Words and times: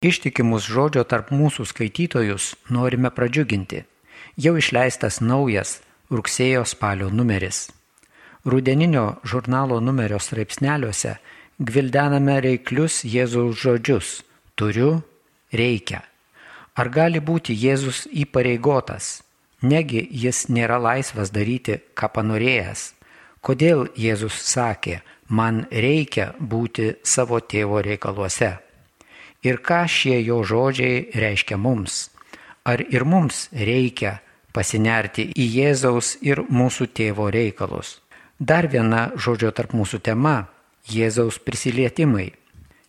Ištikimus 0.00 0.64
žodžio 0.64 1.02
tarp 1.04 1.28
mūsų 1.28 1.66
skaitytojus 1.68 2.44
norime 2.72 3.10
pradžiuginti. 3.12 3.82
Jau 4.40 4.54
išleistas 4.56 5.18
naujas 5.20 5.74
rugsėjo 6.08 6.62
spalio 6.64 7.10
numeris. 7.12 7.66
Rudeninio 8.48 9.18
žurnalo 9.28 9.76
numerio 9.84 10.16
straipsneliuose 10.16 11.18
gvildename 11.60 12.38
reiklius 12.40 13.02
Jėzaus 13.04 13.60
žodžius- 13.60 14.22
turiu, 14.56 15.02
reikia. 15.52 16.00
Ar 16.74 16.88
gali 16.88 17.20
būti 17.20 17.52
Jėzus 17.52 18.08
įpareigotas? 18.08 19.20
Negi 19.60 20.08
jis 20.10 20.46
nėra 20.48 20.80
laisvas 20.80 21.28
daryti, 21.30 21.76
ką 21.94 22.08
panorėjęs. 22.08 22.94
Kodėl 23.44 23.92
Jėzus 23.92 24.32
sakė, 24.32 25.02
man 25.28 25.66
reikia 25.70 26.32
būti 26.40 26.96
savo 27.04 27.40
tėvo 27.40 27.84
reikaluose? 27.84 28.69
Ir 29.42 29.60
ką 29.64 29.84
šie 29.88 30.20
jo 30.24 30.42
žodžiai 30.44 31.08
reiškia 31.14 31.56
mums. 31.56 32.10
Ar 32.64 32.80
ir 32.80 33.04
mums 33.04 33.48
reikia 33.52 34.20
pasinerti 34.52 35.30
į 35.32 35.46
Jėzaus 35.56 36.16
ir 36.22 36.42
mūsų 36.48 36.90
tėvo 36.92 37.30
reikalus. 37.32 38.00
Dar 38.38 38.68
viena 38.68 39.10
žodžio 39.16 39.50
tarp 39.52 39.72
mūsų 39.72 40.00
tema- 40.00 40.48
Jėzaus 40.96 41.38
prisilietimai. 41.38 42.32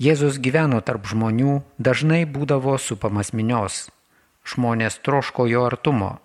Jėzus 0.00 0.38
gyveno 0.38 0.80
tarp 0.82 1.06
žmonių, 1.06 1.62
dažnai 1.78 2.24
būdavo 2.26 2.78
supamas 2.78 3.32
minios. 3.32 3.90
Žmonės 4.44 4.98
troško 5.00 5.46
jo 5.46 5.64
artumo. 5.64 6.18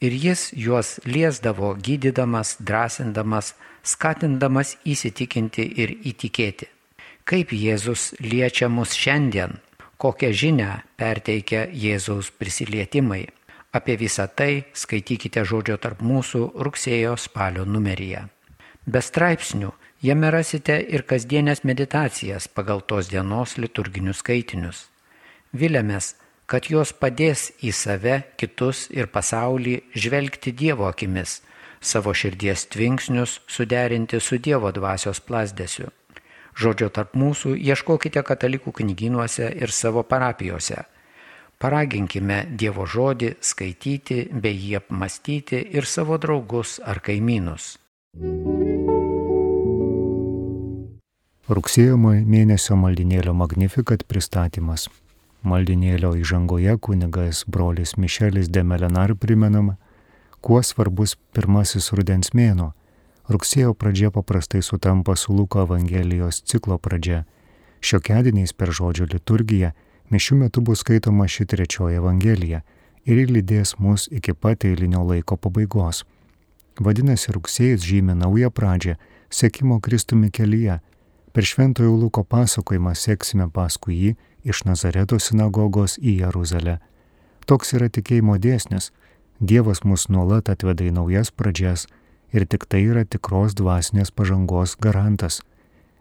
Ir 0.00 0.12
jis 0.12 0.52
juos 0.52 1.00
liesdavo 1.04 1.74
gydydamas, 1.76 2.56
drąsindamas, 2.60 3.54
skatindamas 3.82 4.76
įsitikinti 4.84 5.64
ir 5.78 5.88
įtikėti 6.04 6.75
kaip 7.26 7.50
Jėzus 7.50 8.12
liečia 8.22 8.68
mus 8.70 8.94
šiandien, 8.94 9.58
kokią 9.98 10.30
žinę 10.30 10.70
perteikia 11.00 11.66
Jėzaus 11.66 12.30
prisilietimai. 12.30 13.24
Apie 13.74 13.96
visą 14.00 14.28
tai 14.30 14.64
skaitykite 14.72 15.42
žodžio 15.44 15.76
tarp 15.82 16.00
mūsų 16.06 16.42
rugsėjo 16.64 17.16
spalio 17.20 17.66
numeryje. 17.68 18.22
Be 18.86 19.02
straipsnių 19.02 19.72
jame 20.06 20.30
rasite 20.30 20.78
ir 20.78 21.02
kasdienės 21.02 21.64
meditacijas 21.66 22.46
pagal 22.48 22.84
tos 22.86 23.10
dienos 23.10 23.56
liturginius 23.58 24.22
skaitinius. 24.22 24.86
Vilėmės, 25.52 26.14
kad 26.46 26.70
jos 26.70 26.94
padės 26.94 27.50
į 27.58 27.74
save, 27.74 28.22
kitus 28.38 28.86
ir 28.94 29.10
pasaulį 29.10 29.80
žvelgti 29.98 30.54
Dievo 30.54 30.86
akimis, 30.86 31.40
savo 31.80 32.14
širdies 32.14 32.68
tvinksnius 32.70 33.40
suderinti 33.50 34.22
su 34.22 34.38
Dievo 34.38 34.70
dvasios 34.72 35.20
plasdėsiu. 35.20 35.90
Žodžio 36.56 36.88
tarp 36.88 37.12
mūsų 37.20 37.52
ieškokite 37.60 38.22
katalikų 38.24 38.72
knyginuose 38.78 39.50
ir 39.60 39.72
savo 39.76 40.00
parapijose. 40.08 40.86
Paraginkime 41.60 42.46
Dievo 42.48 42.86
žodį 42.88 43.34
skaityti 43.44 44.22
bei 44.32 44.56
jį 44.56 44.78
apmastyti 44.80 45.60
ir 45.76 45.84
savo 45.88 46.16
draugus 46.20 46.78
ar 46.80 47.00
kaimynus. 47.04 47.74
Rugsėjo 51.48 51.96
mėnesio 52.00 52.76
maldinėlio 52.80 53.36
Magnifikat 53.36 54.06
pristatymas. 54.08 54.88
Maldinėlio 55.46 56.14
įžangoje 56.16 56.78
kunigas 56.80 57.44
brolis 57.46 57.94
Mišelis 58.00 58.48
Demelenar 58.48 59.12
primenama, 59.14 59.76
kuo 60.40 60.62
svarbus 60.64 61.18
pirmasis 61.36 61.92
rudens 61.92 62.32
mėno 62.32 62.72
Rugsėjo 63.26 63.74
pradžia 63.74 64.12
paprastai 64.14 64.62
sutampa 64.62 65.16
su 65.16 65.34
Luko 65.34 65.64
Evangelijos 65.66 66.44
ciklo 66.46 66.78
pradžia. 66.78 67.24
Šiokiadieniais 67.82 68.52
per 68.54 68.70
žodžio 68.70 69.08
liturgiją 69.10 69.72
mišių 70.14 70.36
metu 70.44 70.62
bus 70.62 70.84
skaitoma 70.84 71.26
ši 71.26 71.46
trečioji 71.50 71.98
Evangelija 71.98 72.62
ir 73.02 73.24
lydės 73.26 73.74
mus 73.82 74.06
iki 74.14 74.34
pat 74.34 74.64
eilinio 74.64 75.02
laiko 75.02 75.36
pabaigos. 75.36 76.04
Vadinasi, 76.78 77.32
rugsėjas 77.34 77.82
žymė 77.82 78.14
naują 78.14 78.52
pradžią 78.54 78.94
sekimo 79.30 79.80
Kristumi 79.80 80.30
kelyje. 80.30 80.78
Per 81.32 81.44
šventojo 81.44 81.96
Luko 81.98 82.22
pasakojimą 82.22 82.94
seksime 82.94 83.50
paskui 83.50 83.98
jį 83.98 84.14
iš 84.46 84.64
Nazareto 84.70 85.18
sinagogos 85.18 85.98
į 85.98 86.20
Jeruzalę. 86.22 86.78
Toks 87.46 87.74
yra 87.74 87.90
tikėjimo 87.90 88.38
dėsnis. 88.38 88.92
Dievas 89.40 89.82
mus 89.84 90.06
nuolat 90.08 90.48
atveda 90.48 90.86
į 90.86 90.94
naujas 90.94 91.34
pradžias 91.34 91.88
ir 92.36 92.46
tik 92.46 92.66
tai 92.70 92.82
yra 92.86 93.04
tikros 93.04 93.56
dvasinės 93.58 94.12
pažangos 94.12 94.76
garantas. 94.80 95.40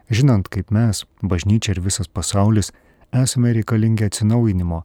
Žinant, 0.10 0.50
kaip 0.54 0.72
mes, 0.76 1.06
bažnyčia 1.24 1.74
ir 1.74 1.82
visas 1.82 2.08
pasaulis, 2.08 2.72
esame 3.16 3.54
reikalingi 3.56 4.06
atsinaujinimo, 4.06 4.84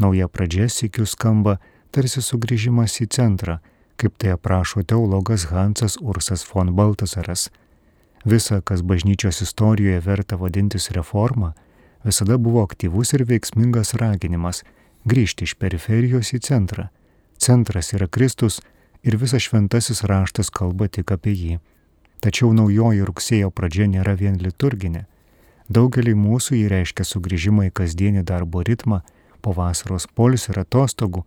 nauja 0.00 0.28
pradžia 0.28 0.68
sėkių 0.70 1.06
skamba 1.08 1.58
tarsi 1.92 2.22
sugrįžimas 2.24 3.00
į 3.04 3.08
centrą, 3.12 3.58
kaip 4.00 4.16
tai 4.18 4.32
aprašo 4.36 4.82
teologas 4.82 5.50
Hansas 5.52 5.98
Ursas 6.00 6.46
von 6.48 6.72
Baltasaras. 6.76 7.50
Visa, 8.24 8.60
kas 8.62 8.82
bažnyčios 8.82 9.42
istorijoje 9.42 10.00
verta 10.00 10.38
vadintis 10.38 10.90
reforma, 10.94 11.52
visada 12.04 12.38
buvo 12.38 12.62
aktyvus 12.62 13.12
ir 13.12 13.26
veiksmingas 13.26 13.94
raginimas 13.98 14.62
grįžti 15.04 15.46
iš 15.46 15.56
periferijos 15.58 16.32
į 16.36 16.40
centrą. 16.46 16.88
Centras 17.42 17.92
yra 17.92 18.06
Kristus, 18.06 18.60
ir 19.02 19.16
visas 19.16 19.42
šventasis 19.42 20.04
raštas 20.08 20.50
kalba 20.50 20.88
tik 20.88 21.12
apie 21.14 21.34
jį. 21.34 21.58
Tačiau 22.22 22.52
naujoji 22.54 23.02
rugsėjo 23.06 23.50
pradžia 23.50 23.88
nėra 23.90 24.14
vien 24.18 24.38
liturginė. 24.38 25.06
Daugelį 25.68 26.14
mūsų 26.18 26.58
jį 26.60 26.66
reiškia 26.70 27.06
sugrįžimą 27.06 27.68
į 27.68 27.74
kasdienį 27.78 28.22
darbo 28.28 28.62
ritmą, 28.62 29.02
po 29.42 29.54
vasaros 29.56 30.06
polis 30.06 30.48
ir 30.48 30.60
atostogų, 30.62 31.24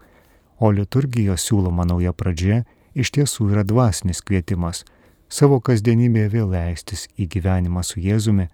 o 0.59 0.72
liturgijos 0.72 1.44
siūloma 1.44 1.84
nauja 1.88 2.14
pradžia 2.14 2.64
iš 2.96 3.12
tiesų 3.12 3.50
yra 3.52 3.64
dvasinis 3.68 4.22
kvietimas 4.24 4.85
savo 5.30 5.59
kasdienybėje 5.59 6.30
vėl 6.31 6.52
leistis 6.53 7.08
į 7.19 7.28
gyvenimą 7.34 7.84
su 7.84 8.00
Jėzumi, 8.00 8.47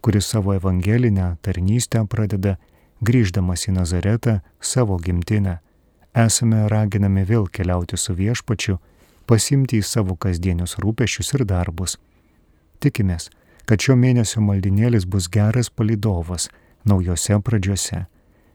kuris 0.00 0.28
savo 0.30 0.54
evangelinę 0.54 1.36
tarnystę 1.42 2.04
pradeda 2.06 2.56
grįždamas 3.00 3.66
į 3.68 3.74
Nazaretą 3.78 4.40
savo 4.60 4.98
gimtinę 4.98 5.58
esame 6.14 6.68
raginami 6.68 7.24
vėl 7.24 7.46
keliauti 7.48 7.96
su 7.96 8.14
viešpačiu, 8.14 8.78
pasimti 9.26 9.78
į 9.78 9.86
savo 9.86 10.16
kasdienius 10.16 10.78
rūpešius 10.82 11.34
ir 11.36 11.44
darbus. 11.44 11.98
Tikimės, 12.80 13.30
kad 13.66 13.80
šio 13.80 13.94
mėnesio 13.96 14.40
maldinėlis 14.42 15.06
bus 15.06 15.28
geras 15.28 15.70
palidovas 15.70 16.48
naujose 16.84 17.38
pradžiose. 17.44 18.06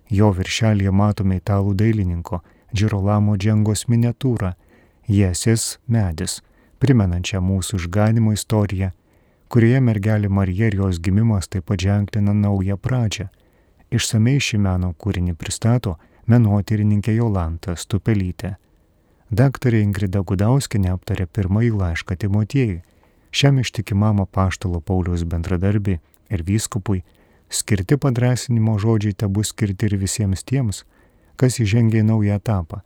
Jo 0.09 0.31
viršelėje 0.35 0.91
matome 0.91 1.39
italų 1.39 1.73
dailininko 1.79 2.41
Džirolamo 2.75 3.37
džengos 3.39 3.85
miniatūrą 3.87 4.51
Jėsis 5.07 5.77
medis, 5.87 6.41
primenančią 6.81 7.39
mūsų 7.39 7.77
išganimo 7.79 8.33
istoriją, 8.35 8.89
kurioje 9.53 9.79
mergelė 9.85 10.29
Marija 10.29 10.67
ir 10.71 10.79
jos 10.81 10.99
gimimas 10.99 11.47
taip 11.47 11.69
pat 11.69 11.79
ženklina 11.85 12.33
naują 12.33 12.75
pradžią. 12.77 13.29
Išsamei 13.93 14.41
šį 14.41 14.59
meno 14.65 14.91
kūrinį 14.97 15.37
pristato 15.39 15.95
menotyrininkė 16.27 17.15
Jolanta 17.15 17.75
Stupelytė. 17.77 18.55
Daktarė 19.29 19.81
Ingrida 19.85 20.21
Gudauskinė 20.21 20.91
aptarė 20.93 21.25
pirmąjį 21.25 21.71
laišką 21.79 22.17
Timotiejui, 22.21 22.81
šiam 23.35 23.59
ištikimam 23.61 24.21
apaštalo 24.23 24.81
Pauliaus 24.81 25.25
bendradarbiai 25.29 25.99
ir 26.33 26.43
vyskupui 26.45 27.03
skirti 27.49 27.97
padrasinimo 27.97 28.77
žodžiai 28.81 29.17
te 29.17 29.27
bus 29.27 29.53
skirti 29.53 29.89
ir 29.89 29.97
visiems 30.01 30.45
tiems, 30.45 30.83
kas 31.37 31.59
įžengia 31.59 32.01
į 32.01 32.07
naują 32.09 32.39
etapą. 32.41 32.81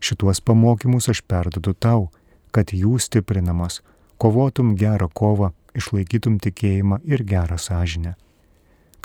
Šituos 0.00 0.42
pamokymus 0.44 1.08
aš 1.10 1.22
perdodu 1.22 1.74
tau, 1.74 2.10
kad 2.52 2.70
jų 2.74 2.98
stiprinamas, 3.00 3.80
kovotum 4.18 4.76
gerą 4.76 5.08
kovą, 5.08 5.54
išlaikytum 5.74 6.38
tikėjimą 6.44 7.02
ir 7.04 7.24
gerą 7.24 7.58
sąžinę 7.58 8.14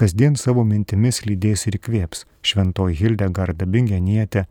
kasdien 0.01 0.33
savo 0.33 0.63
mintimis 0.65 1.19
lydės 1.27 1.67
ir 1.69 1.75
įkvėps 1.77 2.23
šventoji 2.49 2.95
Hildegarda 2.97 3.67
Bingenietė, 3.69 4.47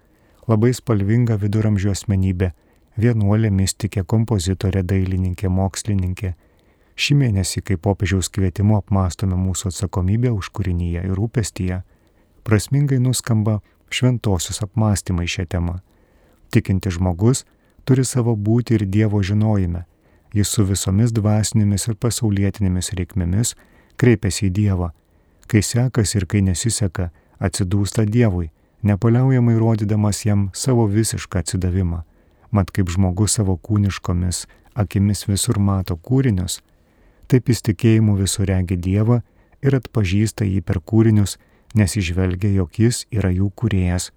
labai 0.46 0.70
spalvinga 0.78 1.34
viduramžių 1.42 1.90
asmenybė, 1.90 2.52
vienuolė 3.02 3.50
mystikė, 3.50 4.04
kompozitorė, 4.12 4.84
dailininkė, 4.86 5.50
mokslininkė. 5.50 6.36
Šį 6.94 7.16
mėnesį, 7.22 7.64
kai 7.66 7.78
popiežiaus 7.82 8.30
kvietimu 8.30 8.76
apmastome 8.78 9.38
mūsų 9.40 9.72
atsakomybę 9.72 10.30
už 10.36 10.52
kūrinyje 10.54 11.02
ir 11.08 11.18
rūpestyje, 11.18 11.80
prasmingai 12.46 13.00
nuskamba 13.02 13.58
šventosios 13.90 14.62
apmąstymai 14.62 15.26
šią 15.26 15.48
temą. 15.50 15.80
Tikinti 16.54 16.94
žmogus 16.94 17.42
turi 17.88 18.06
savo 18.06 18.36
būti 18.36 18.78
ir 18.78 18.86
Dievo 18.86 19.18
žinojime. 19.18 19.82
Jis 20.30 20.54
su 20.54 20.62
visomis 20.62 21.10
dvasinėmis 21.10 21.90
ir 21.90 21.98
pasaulietinėmis 21.98 22.94
reikmėmis 22.94 23.56
kreipiasi 23.98 24.46
į 24.46 24.54
Dievą 24.60 24.92
Kai 25.50 25.62
sekasi 25.66 26.20
ir 26.20 26.26
kai 26.30 26.44
nesiseka, 26.46 27.08
atsidūsta 27.42 28.04
Dievui, 28.06 28.52
nepaliaujamai 28.86 29.56
rodydamas 29.58 30.22
jam 30.24 30.48
savo 30.54 30.86
visišką 30.86 31.42
atsidavimą. 31.42 32.04
Mat 32.54 32.70
kaip 32.70 32.90
žmogus 32.90 33.34
savo 33.38 33.56
kūniškomis 33.58 34.44
akimis 34.78 35.26
visur 35.26 35.58
mato 35.58 35.96
kūrinius, 35.96 36.60
taip 37.26 37.50
jis 37.50 37.62
tikėjimu 37.66 38.16
visur 38.18 38.46
regi 38.50 38.78
Dievą 38.78 39.20
ir 39.62 39.76
atpažįsta 39.78 40.46
jį 40.46 40.62
per 40.62 40.78
kūrinius 40.78 41.36
nes 41.74 41.96
išvelgia, 41.96 42.50
jog 42.50 42.78
jis 42.78 43.04
yra 43.14 43.30
jų 43.34 43.50
kuriejas. 43.54 44.10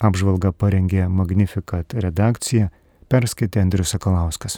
Apžvalga 0.00 0.52
parengė 0.54 1.08
Magnificat 1.10 1.94
redakcija, 1.94 2.70
perskaitė 3.10 3.64
Andrius 3.64 3.92
Sakalauskas. 3.94 4.56